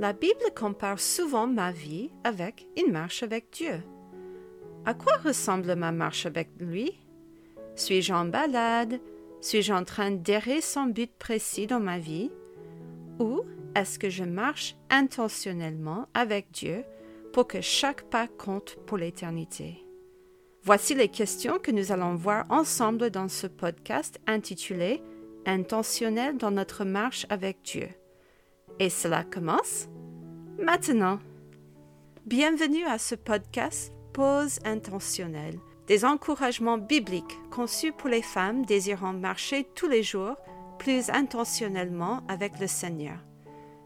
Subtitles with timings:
[0.00, 3.80] La Bible compare souvent ma vie avec une marche avec Dieu.
[4.84, 6.98] À quoi ressemble ma marche avec lui?
[7.76, 9.00] Suis-je en balade?
[9.40, 12.32] Suis-je en train d'errer sans but précis dans ma vie?
[13.20, 13.42] Ou
[13.76, 16.84] est-ce que je marche intentionnellement avec Dieu
[17.32, 19.84] pour que chaque pas compte pour l'éternité?
[20.64, 25.02] Voici les questions que nous allons voir ensemble dans ce podcast intitulé
[25.46, 27.88] Intentionnel dans notre marche avec Dieu.
[28.80, 29.88] Et cela commence
[30.58, 31.20] maintenant.
[32.26, 39.64] Bienvenue à ce podcast Pause intentionnelle, des encouragements bibliques conçus pour les femmes désirant marcher
[39.74, 40.36] tous les jours
[40.78, 43.18] plus intentionnellement avec le Seigneur.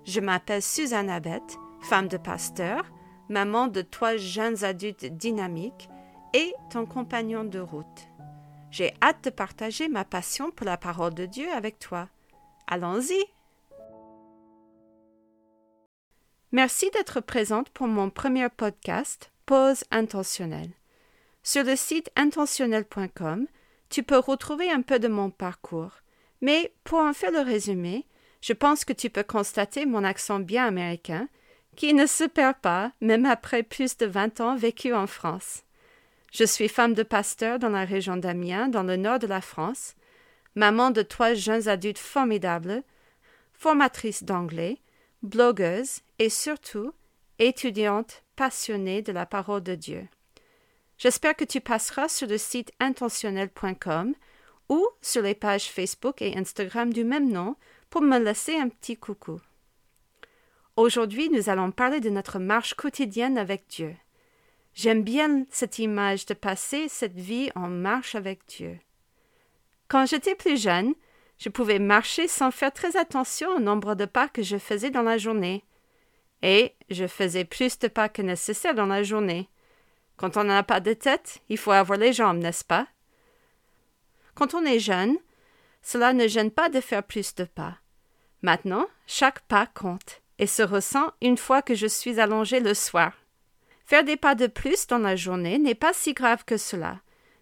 [0.04, 2.82] Je m'appelle Suzanne Abette, femme de pasteur,
[3.28, 5.90] maman de trois jeunes adultes dynamiques
[6.32, 8.08] et ton compagnon de route.
[8.70, 12.08] J'ai hâte de partager ma passion pour la parole de Dieu avec toi.
[12.66, 13.37] Allons-y!
[16.50, 20.70] Merci d'être présente pour mon premier podcast Pause intentionnelle.
[21.42, 23.46] Sur le site intentionnel.com,
[23.90, 25.92] tu peux retrouver un peu de mon parcours,
[26.40, 28.06] mais pour en faire le résumé,
[28.40, 31.28] je pense que tu peux constater mon accent bien américain,
[31.76, 35.64] qui ne se perd pas même après plus de vingt ans vécu en France.
[36.32, 39.96] Je suis femme de pasteur dans la région d'Amiens, dans le nord de la France,
[40.54, 42.82] maman de trois jeunes adultes formidables,
[43.52, 44.78] formatrice d'anglais,
[45.22, 46.92] blogueuse et surtout
[47.38, 50.08] étudiante passionnée de la parole de Dieu.
[50.98, 54.14] J'espère que tu passeras sur le site intentionnel.com
[54.68, 57.56] ou sur les pages Facebook et Instagram du même nom
[57.90, 59.40] pour me laisser un petit coucou.
[60.76, 63.96] Aujourd'hui, nous allons parler de notre marche quotidienne avec Dieu.
[64.74, 68.78] J'aime bien cette image de passer cette vie en marche avec Dieu.
[69.88, 70.94] Quand j'étais plus jeune,
[71.38, 75.02] je pouvais marcher sans faire très attention au nombre de pas que je faisais dans
[75.02, 75.64] la journée.
[76.42, 79.48] Et je faisais plus de pas que nécessaire dans la journée.
[80.16, 82.86] Quand on n'a pas de tête, il faut avoir les jambes, n'est-ce pas?
[84.34, 85.16] Quand on est jeune,
[85.82, 87.78] cela ne gêne pas de faire plus de pas.
[88.42, 93.12] Maintenant, chaque pas compte et se ressent une fois que je suis allongé le soir.
[93.84, 97.00] Faire des pas de plus dans la journée n'est pas si grave que cela,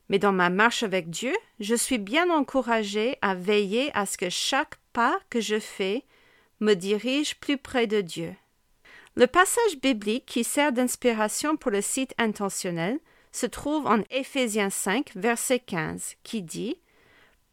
[0.08, 4.30] mais dans ma marche avec Dieu, je suis bien encouragée à veiller à ce que
[4.30, 6.04] chaque pas que je fais
[6.60, 8.34] me dirige plus près de Dieu.
[9.14, 12.98] Le passage biblique qui sert d'inspiration pour le site intentionnel
[13.32, 16.76] se trouve en Éphésiens 5, verset 15, qui dit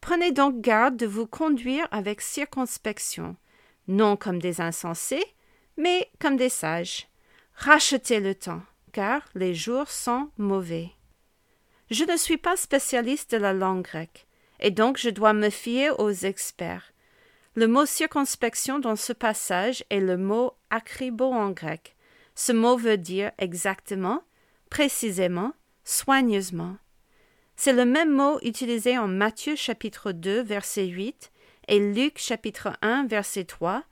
[0.02, 3.38] Prenez donc garde de vous conduire avec circonspection,
[3.88, 5.24] non comme des insensés,
[5.78, 7.08] mais comme des sages.
[7.56, 8.62] Rachetez le temps,
[8.92, 10.92] car les jours sont mauvais.
[11.94, 14.26] Je ne suis pas spécialiste de la langue grecque,
[14.60, 16.92] et donc je dois me fier aux experts.
[17.54, 21.96] Le mot circonspection dans ce passage est le mot acribo en grec.
[22.34, 24.24] Ce mot veut dire exactement,
[24.72, 26.78] précisément, soigneusement.
[27.58, 31.32] C'est le même mot utilisé en Matthieu chapitre 2 verset 8
[31.68, 33.84] et Luc chapitre 1 verset 3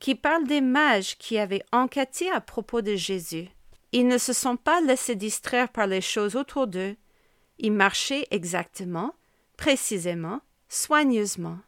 [0.00, 3.50] qui parle des mages qui avaient enquêté à propos de Jésus.
[3.92, 6.96] Ils ne se sont pas laissés distraire par les choses autour d'eux.
[7.58, 9.14] Ils marchaient exactement,
[9.56, 11.58] précisément, soigneusement.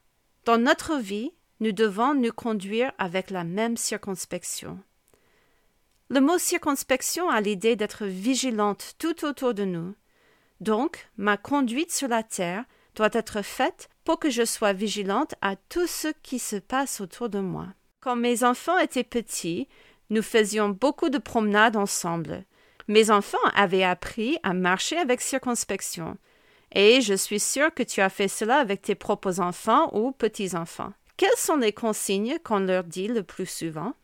[0.45, 4.78] Dans notre vie, nous devons nous conduire avec la même circonspection.
[6.11, 9.95] Le mot circonspection a l'idée d'être vigilante tout autour de nous.
[10.61, 12.65] Donc, ma conduite sur la terre
[12.95, 17.28] doit être faite pour que je sois vigilante à tout ce qui se passe autour
[17.28, 17.69] de moi.
[18.01, 19.66] Quand mes enfants étaient petits,
[20.11, 22.45] nous faisions beaucoup de promenades ensemble.
[22.89, 26.17] Mes enfants avaient appris à marcher avec circonspection.
[26.72, 30.93] Et je suis sûre que tu as fait cela avec tes propres enfants ou petits-enfants.
[31.17, 33.95] Quelles sont les consignes qu'on leur dit le plus souvent?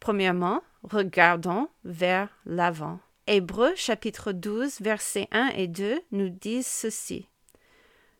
[0.00, 2.98] Premièrement, regardons vers l'avant.
[3.26, 7.28] Hébreux chapitre 12 versets 1 et 2 nous disent ceci.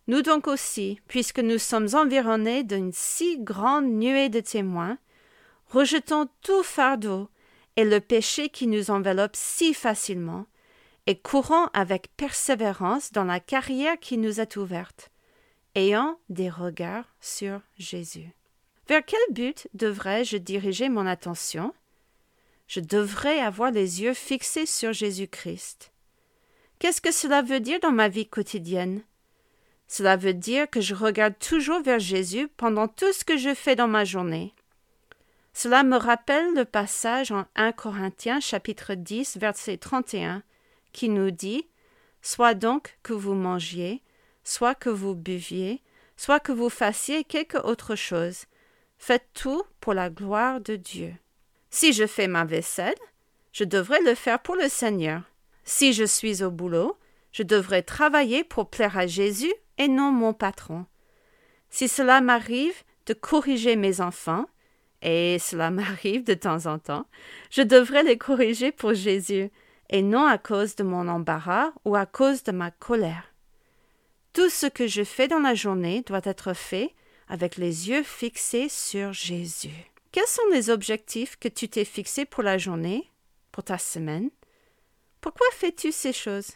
[0.06, 4.98] Nous donc aussi, puisque nous sommes environnés d'une si grande nuée de témoins,
[5.68, 7.28] rejetons tout fardeau
[7.76, 10.46] et le péché qui nous enveloppe si facilement,
[11.06, 15.10] et courons avec persévérance dans la carrière qui nous est ouverte,
[15.74, 18.30] ayant des regards sur Jésus.
[18.88, 21.72] Vers quel but devrais-je diriger mon attention?
[22.66, 25.92] Je devrais avoir les yeux fixés sur Jésus-Christ.
[26.78, 29.02] Qu'est-ce que cela veut dire dans ma vie quotidienne?
[29.86, 33.74] Cela veut dire que je regarde toujours vers Jésus pendant tout ce que je fais
[33.74, 34.54] dans ma journée.
[35.52, 40.42] Cela me rappelle le passage en 1 Corinthiens chapitre 10 verset 31
[40.92, 41.66] qui nous dit
[42.22, 44.02] Soit donc que vous mangiez,
[44.44, 45.82] soit que vous buviez,
[46.16, 48.44] soit que vous fassiez quelque autre chose,
[48.98, 51.14] faites tout pour la gloire de Dieu.
[51.70, 52.94] Si je fais ma vaisselle,
[53.52, 55.22] je devrais le faire pour le Seigneur.
[55.64, 56.96] Si je suis au boulot,
[57.32, 60.86] je devrais travailler pour plaire à Jésus et non mon patron.
[61.70, 64.46] Si cela m'arrive de corriger mes enfants,
[65.02, 67.06] et cela m'arrive de temps en temps,
[67.50, 69.50] je devrais les corriger pour Jésus,
[69.88, 73.34] et non à cause de mon embarras ou à cause de ma colère.
[74.32, 76.94] Tout ce que je fais dans la journée doit être fait
[77.28, 79.90] avec les yeux fixés sur Jésus.
[80.12, 83.10] Quels sont les objectifs que tu t'es fixés pour la journée,
[83.52, 84.30] pour ta semaine?
[85.20, 86.52] Pourquoi fais-tu ces choses?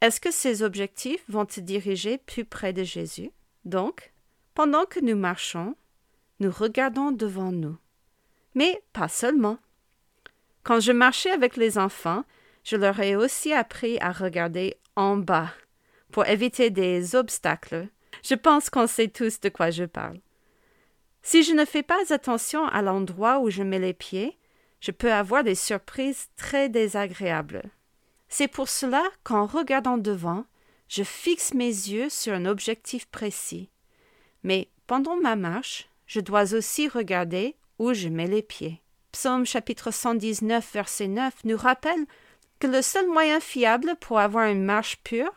[0.00, 3.30] Est-ce que ces objectifs vont te diriger plus près de Jésus?
[3.64, 4.12] Donc,
[4.54, 5.74] pendant que nous marchons,
[6.40, 7.76] nous regardons devant nous.
[8.54, 9.58] Mais pas seulement.
[10.62, 12.24] Quand je marchais avec les enfants,
[12.64, 15.52] je leur ai aussi appris à regarder en bas
[16.10, 17.88] pour éviter des obstacles.
[18.24, 20.18] Je pense qu'on sait tous de quoi je parle.
[21.22, 24.38] Si je ne fais pas attention à l'endroit où je mets les pieds,
[24.80, 27.62] je peux avoir des surprises très désagréables.
[28.28, 30.44] C'est pour cela qu'en regardant devant,
[30.88, 33.70] je fixe mes yeux sur un objectif précis.
[34.42, 38.82] Mais pendant ma marche, je dois aussi regarder où je mets les pieds.
[39.12, 42.06] Psaume chapitre 119 verset 9 nous rappelle
[42.58, 45.32] que le seul moyen fiable pour avoir une marche pure,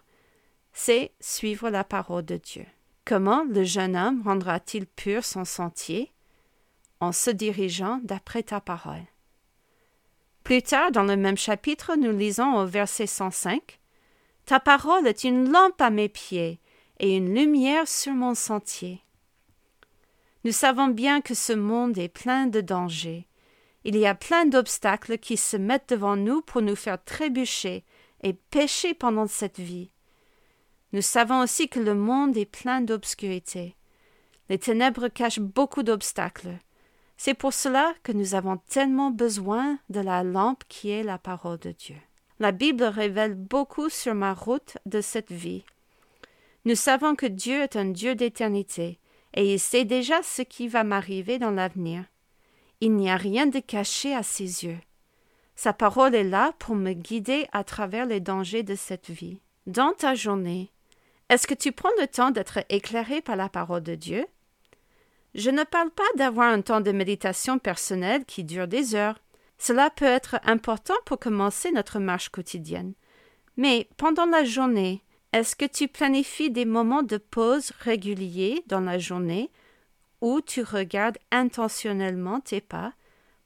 [0.74, 2.66] c'est suivre la parole de Dieu.
[3.06, 6.12] Comment le jeune homme rendra-t-il pur son sentier
[7.00, 9.06] En se dirigeant d'après ta parole?
[10.44, 13.80] Plus tard dans le même chapitre, nous lisons au verset 105
[14.46, 16.60] Ta parole est une lampe à mes pieds
[17.00, 19.02] et une lumière sur mon sentier.
[20.50, 23.28] Nous savons bien que ce monde est plein de dangers.
[23.84, 27.86] Il y a plein d'obstacles qui se mettent devant nous pour nous faire trébucher
[28.24, 29.92] et pécher pendant cette vie.
[30.92, 33.76] Nous savons aussi que le monde est plein d'obscurité.
[34.50, 36.58] Les ténèbres cachent beaucoup d'obstacles.
[37.16, 41.60] C'est pour cela que nous avons tellement besoin de la lampe qui est la parole
[41.60, 41.98] de Dieu.
[42.40, 45.64] La Bible révèle beaucoup sur ma route de cette vie.
[46.66, 49.00] Nous savons que Dieu est un Dieu d'éternité
[49.34, 52.04] et il sait déjà ce qui va m'arriver dans l'avenir.
[52.82, 54.80] Il n'y a rien de caché à ses yeux.
[55.56, 59.42] Sa parole est là pour me guider à travers les dangers de cette vie.
[59.68, 60.72] Dans ta journée,
[61.30, 64.26] est-ce que tu prends le temps d'être éclairé par la parole de Dieu?
[65.36, 69.20] Je ne parle pas d'avoir un temps de méditation personnelle qui dure des heures.
[69.58, 72.94] Cela peut être important pour commencer notre marche quotidienne.
[73.58, 78.98] Mais pendant la journée, est-ce que tu planifies des moments de pause réguliers dans la
[78.98, 79.52] journée
[80.22, 82.94] où tu regardes intentionnellement tes pas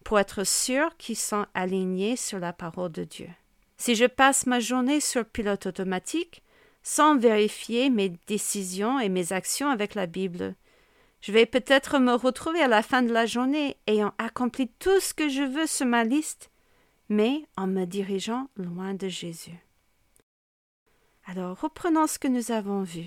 [0.05, 3.29] pour être sûr qu'ils sont alignés sur la parole de Dieu?
[3.77, 6.41] Si je passe ma journée sur pilote automatique,
[6.83, 10.55] sans vérifier mes décisions et mes actions avec la Bible,
[11.19, 15.13] je vais peut-être me retrouver à la fin de la journée ayant accompli tout ce
[15.13, 16.49] que je veux sur ma liste,
[17.09, 19.57] mais en me dirigeant loin de Jésus.
[21.25, 23.05] Alors reprenons ce que nous avons vu.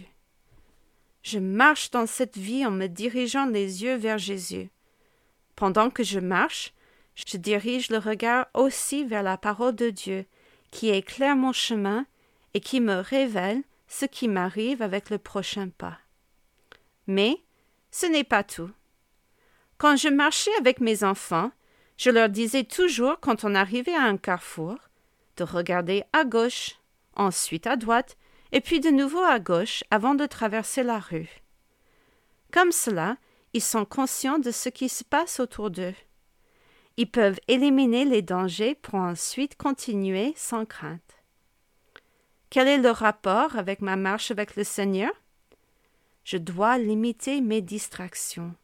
[1.22, 4.70] Je marche dans cette vie en me dirigeant les yeux vers Jésus.
[5.54, 6.72] Pendant que je marche,
[7.14, 10.26] je dirige le regard aussi vers la parole de Dieu,
[10.70, 12.06] qui éclaire mon chemin
[12.54, 15.98] et qui me révèle ce qui m'arrive avec le prochain pas.
[17.06, 17.40] Mais
[17.90, 18.70] ce n'est pas tout.
[19.78, 21.50] Quand je marchais avec mes enfants,
[21.96, 24.76] je leur disais toujours quand on arrivait à un carrefour
[25.36, 26.76] de regarder à gauche,
[27.16, 28.16] ensuite à droite,
[28.52, 31.28] et puis de nouveau à gauche avant de traverser la rue.
[32.52, 33.16] Comme cela,
[33.52, 35.94] ils sont conscients de ce qui se passe autour d'eux.
[36.96, 41.16] Ils peuvent éliminer les dangers pour ensuite continuer sans crainte.
[42.48, 45.10] Quel est le rapport avec ma marche avec le Seigneur?
[46.24, 48.54] Je dois limiter mes distractions.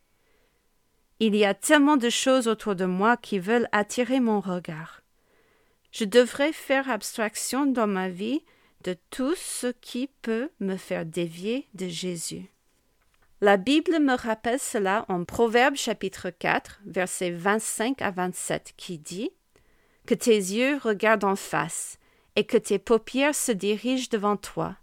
[1.21, 5.03] Il y a tellement de choses autour de moi qui veulent attirer mon regard.
[5.93, 8.43] Je devrais faire abstraction dans ma vie
[8.83, 12.51] de tout ce qui peut me faire dévier de Jésus.
[13.43, 19.31] La Bible me rappelle cela en Proverbe chapitre 4, versets 25 à 27, qui dit
[20.07, 21.99] Que tes yeux regardent en face,
[22.37, 24.77] et que tes paupières se dirigent devant toi.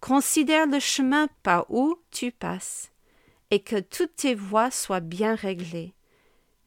[0.00, 2.90] Considère le chemin par où tu passes,
[3.52, 5.94] et que toutes tes voies soient bien réglées.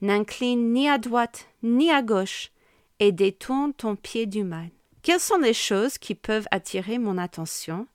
[0.01, 2.51] N'incline ni à droite ni à gauche,
[2.99, 4.69] et détourne ton pied du mal.
[5.01, 7.87] Quelles sont les choses qui peuvent attirer mon attention?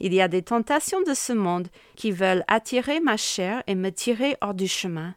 [0.00, 3.90] Il y a des tentations de ce monde qui veulent attirer ma chair et me
[3.90, 5.14] tirer hors du chemin.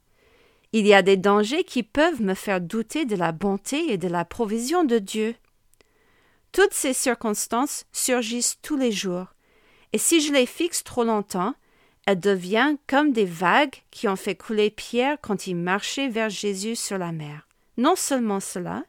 [0.74, 4.08] Il y a des dangers qui peuvent me faire douter de la bonté et de
[4.08, 5.36] la provision de Dieu.
[6.52, 9.28] Toutes ces circonstances surgissent tous les jours,
[9.94, 11.54] et si je les fixe trop longtemps,
[12.06, 16.76] elles deviennent comme des vagues qui ont fait couler Pierre quand il marchait vers Jésus
[16.76, 17.48] sur la mer.
[17.78, 18.84] Non seulement cela,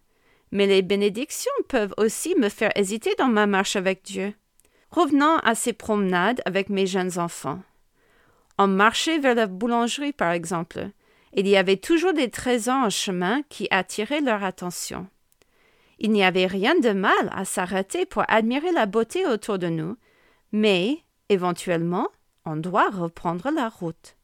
[0.52, 4.34] mais les bénédictions peuvent aussi me faire hésiter dans ma marche avec Dieu.
[4.90, 7.60] Revenons à ces promenades avec mes jeunes enfants.
[8.58, 10.90] On marchait vers la boulangerie, par exemple.
[11.32, 15.08] Il y avait toujours des trésors en chemin qui attiraient leur attention.
[15.98, 19.96] Il n'y avait rien de mal à s'arrêter pour admirer la beauté autour de nous,
[20.52, 20.98] mais,
[21.30, 22.08] éventuellement,
[22.44, 24.16] on doit reprendre la route.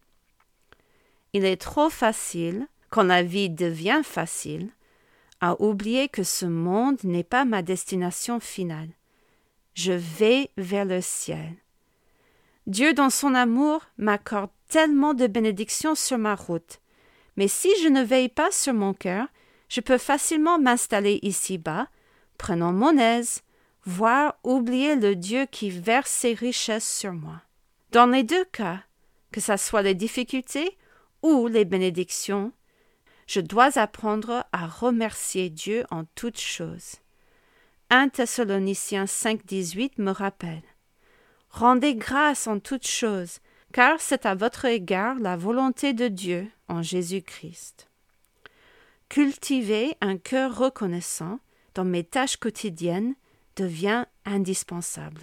[1.32, 4.70] Il est trop facile, quand la vie devient facile,
[5.40, 8.90] à oublier que ce monde n'est pas ma destination finale.
[9.74, 11.56] Je vais vers le ciel.
[12.66, 16.80] Dieu, dans son amour, m'accorde tellement de bénédictions sur ma route.
[17.36, 19.26] Mais si je ne veille pas sur mon cœur,
[19.68, 21.88] je peux facilement m'installer ici-bas,
[22.36, 23.42] prenant mon aise,
[23.84, 27.40] voire oublier le Dieu qui verse ses richesses sur moi.
[27.92, 28.82] Dans les deux cas,
[29.32, 30.76] que ce soit les difficultés
[31.22, 32.52] ou les bénédictions,
[33.28, 36.96] je dois apprendre à remercier Dieu en toutes choses.
[37.90, 40.62] 1 Thessaloniciens 5.18 me rappelle.
[41.50, 43.38] Rendez grâce en toutes choses,
[43.72, 47.88] car c'est à votre égard la volonté de Dieu en Jésus-Christ.
[49.10, 51.38] Cultiver un cœur reconnaissant
[51.74, 53.14] dans mes tâches quotidiennes
[53.56, 55.22] devient indispensable.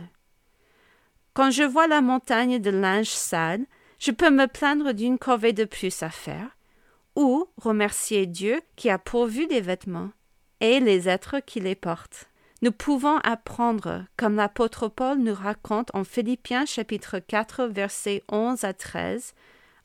[1.34, 3.66] Quand je vois la montagne de linge sale,
[4.00, 6.55] je peux me plaindre d'une corvée de plus à faire,
[7.16, 10.12] ou remercier Dieu qui a pourvu des vêtements
[10.60, 12.30] et les êtres qui les portent.
[12.62, 18.74] Nous pouvons apprendre, comme l'apôtre Paul nous raconte en Philippiens chapitre 4 versets 11 à
[18.74, 19.34] 13,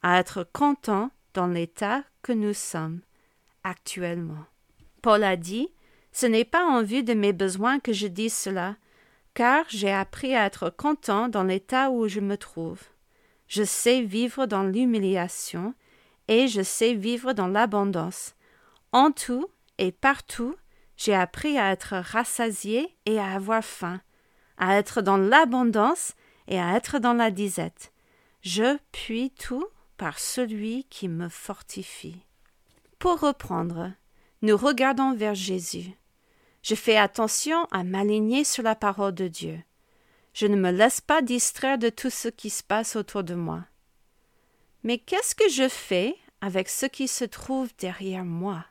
[0.03, 3.01] à être content dans l'état que nous sommes
[3.65, 4.47] actuellement.
[5.03, 5.69] Paul a dit
[6.13, 8.77] Ce n'est pas en vue de mes besoins que je dis cela,
[9.35, 12.81] car j'ai appris à être content dans l'état où je me trouve.
[13.49, 15.75] Je sais vivre dans l'humiliation
[16.31, 18.35] et je sais vivre dans l'abondance.
[18.93, 19.47] En tout
[19.79, 20.55] et partout,
[20.97, 24.01] j'ai appris à être rassasié et à avoir faim,
[24.57, 26.15] à être dans l'abondance
[26.47, 27.93] et à être dans la disette.
[28.43, 32.25] Je puis tout par celui qui me fortifie.
[32.99, 33.93] Pour reprendre,
[34.43, 35.91] nous regardons vers Jésus.
[36.63, 39.61] Je fais attention à m'aligner sur la parole de Dieu.
[40.33, 43.65] Je ne me laisse pas distraire de tout ce qui se passe autour de moi.
[44.83, 48.65] Mais qu'est-ce que je fais avec ce qui se trouve derrière moi?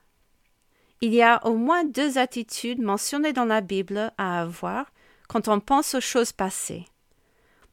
[1.01, 4.91] Il y a au moins deux attitudes mentionnées dans la Bible à avoir
[5.27, 6.85] quand on pense aux choses passées.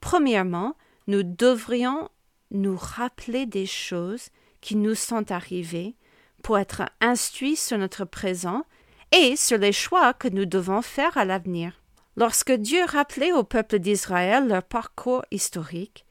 [0.00, 0.76] Premièrement,
[1.06, 2.08] nous devrions
[2.50, 4.28] nous rappeler des choses
[4.60, 5.96] qui nous sont arrivées
[6.42, 8.64] pour être instruits sur notre présent
[9.12, 11.72] et sur les choix que nous devons faire à l'avenir.
[12.16, 16.05] Lorsque Dieu rappelait au peuple d'Israël leur parcours historique,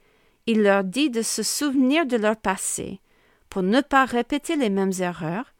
[0.47, 3.01] il leur dit de se souvenir de leur passé
[3.49, 5.55] pour ne pas répéter les mêmes erreurs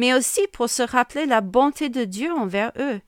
[0.00, 3.02] mais aussi pour se rappeler la bonté de Dieu envers eux.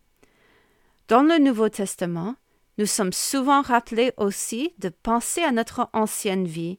[1.09, 2.35] Dans le Nouveau Testament,
[2.76, 6.78] nous sommes souvent rappelés aussi de penser à notre ancienne vie,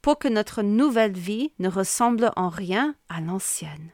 [0.00, 3.90] pour que notre nouvelle vie ne ressemble en rien à l'ancienne.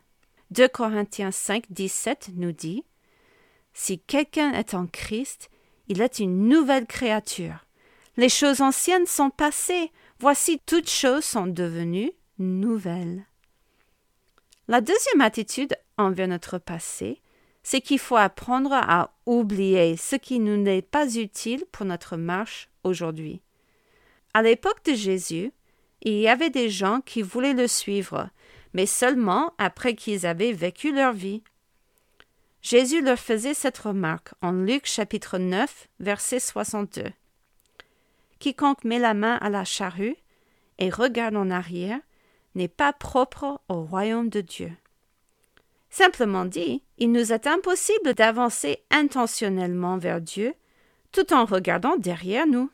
[0.50, 2.84] 2 Corinthiens 5, 17 nous dit
[3.72, 5.48] Si quelqu'un est en Christ,
[5.88, 7.64] il est une nouvelle créature.
[8.16, 9.90] Les choses anciennes sont passées,
[10.20, 13.24] voici toutes choses sont devenues nouvelles.
[14.68, 17.20] La deuxième attitude envers notre passé,
[17.64, 22.68] c'est qu'il faut apprendre à oublier ce qui nous n'est pas utile pour notre marche
[22.84, 23.42] aujourd'hui.
[24.32, 25.52] À l'époque de Jésus,
[26.02, 28.28] il y avait des gens qui voulaient le suivre,
[28.74, 31.42] mais seulement après qu'ils avaient vécu leur vie.
[32.62, 37.10] Jésus leur faisait cette remarque en Luc chapitre 9, verset 62.
[38.38, 40.16] Quiconque met la main à la charrue
[40.78, 42.00] et regarde en arrière
[42.54, 44.72] n'est pas propre au royaume de Dieu.
[45.90, 50.54] Simplement dit, il nous est impossible d'avancer intentionnellement vers Dieu
[51.12, 52.70] tout en regardant derrière nous.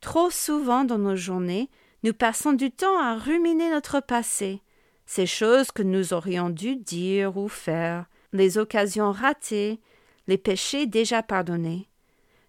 [0.00, 1.70] Trop souvent dans nos journées,
[2.02, 4.60] nous passons du temps à ruminer notre passé,
[5.06, 9.80] ces choses que nous aurions dû dire ou faire, les occasions ratées,
[10.26, 11.88] les péchés déjà pardonnés.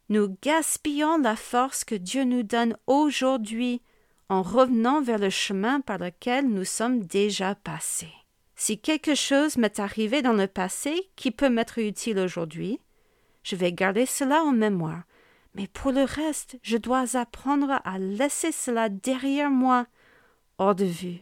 [0.10, 3.82] Nous gaspillons la force que Dieu nous donne aujourd'hui
[4.30, 8.14] en revenant vers le chemin par lequel nous sommes déjà passés.
[8.56, 12.80] Si quelque chose m'est arrivé dans le passé qui peut m'être utile aujourd'hui,
[13.44, 15.04] je vais garder cela en mémoire,
[15.56, 19.88] mais pour le reste, je dois apprendre à laisser cela derrière moi,
[20.58, 21.22] hors de vue,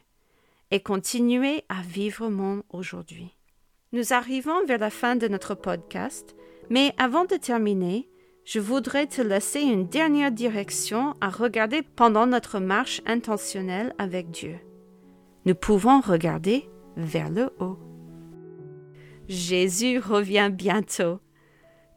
[0.72, 3.36] et continuer à vivre mon aujourd'hui.
[3.92, 6.36] Nous arrivons vers la fin de notre podcast,
[6.70, 8.10] mais avant de terminer,
[8.46, 14.58] je voudrais te laisser une dernière direction à regarder pendant notre marche intentionnelle avec Dieu.
[15.46, 17.78] Nous pouvons regarder vers le haut.
[19.28, 21.20] Jésus revient bientôt.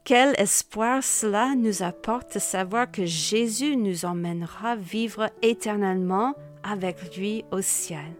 [0.04, 7.44] Quel espoir cela nous apporte de savoir que Jésus nous emmènera vivre éternellement avec lui
[7.50, 8.14] au ciel.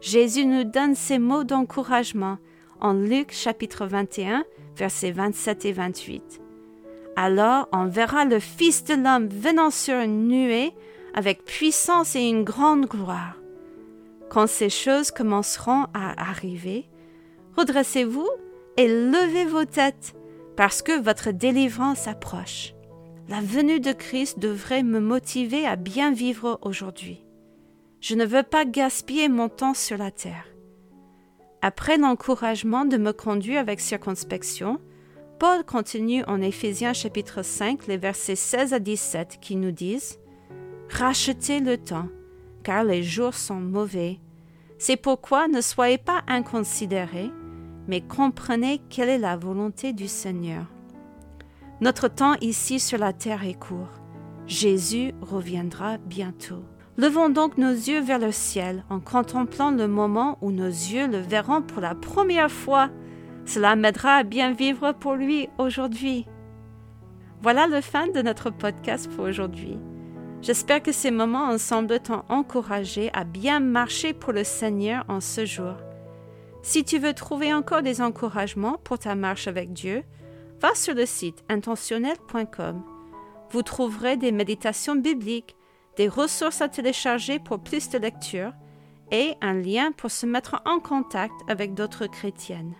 [0.00, 2.38] Jésus nous donne ces mots d'encouragement
[2.80, 4.44] en Luc chapitre 21,
[4.76, 6.41] versets 27 et 28.
[7.16, 10.72] Alors on verra le Fils de l'homme venant sur une nuée
[11.14, 13.36] avec puissance et une grande gloire.
[14.30, 16.88] Quand ces choses commenceront à arriver,
[17.56, 18.28] redressez-vous
[18.78, 20.14] et levez vos têtes,
[20.56, 22.72] parce que votre délivrance approche.
[23.28, 27.24] La venue de Christ devrait me motiver à bien vivre aujourd'hui.
[28.00, 30.46] Je ne veux pas gaspiller mon temps sur la terre.
[31.60, 34.80] Après l'encouragement de me conduire avec circonspection,
[35.42, 40.20] Paul continue en Éphésiens chapitre 5, les versets 16 à 17 qui nous disent
[40.88, 42.06] Rachetez le temps,
[42.62, 44.20] car les jours sont mauvais.
[44.78, 47.32] C'est pourquoi ne soyez pas inconsidérés,
[47.88, 50.66] mais comprenez quelle est la volonté du Seigneur.
[51.80, 54.00] Notre temps ici sur la terre est court.
[54.46, 56.62] Jésus reviendra bientôt.
[56.96, 61.18] Levons donc nos yeux vers le ciel en contemplant le moment où nos yeux le
[61.18, 62.90] verront pour la première fois.
[63.44, 66.26] Cela m'aidera à bien vivre pour lui aujourd'hui.
[67.42, 69.78] Voilà le fin de notre podcast pour aujourd'hui.
[70.42, 75.44] J'espère que ces moments ensemble t'ont encouragé à bien marcher pour le Seigneur en ce
[75.44, 75.74] jour.
[76.62, 80.04] Si tu veux trouver encore des encouragements pour ta marche avec Dieu,
[80.60, 82.82] va sur le site intentionnel.com.
[83.50, 85.56] Vous trouverez des méditations bibliques,
[85.96, 88.52] des ressources à télécharger pour plus de lecture
[89.10, 92.74] et un lien pour se mettre en contact avec d'autres chrétiennes.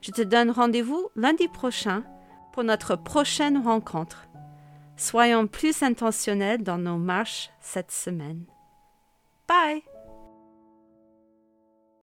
[0.00, 2.04] Je te donne rendez-vous lundi prochain
[2.52, 4.28] pour notre prochaine rencontre.
[4.96, 8.44] Soyons plus intentionnels dans nos marches cette semaine.
[9.48, 9.82] Bye!